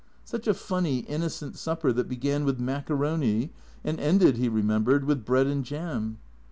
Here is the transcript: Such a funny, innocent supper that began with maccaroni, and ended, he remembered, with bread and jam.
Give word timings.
Such 0.25 0.47
a 0.47 0.55
funny, 0.55 1.01
innocent 1.01 1.59
supper 1.59 1.91
that 1.93 2.09
began 2.09 2.43
with 2.43 2.59
maccaroni, 2.59 3.51
and 3.83 3.99
ended, 3.99 4.37
he 4.37 4.49
remembered, 4.49 5.05
with 5.05 5.25
bread 5.25 5.45
and 5.45 5.63
jam. 5.63 6.17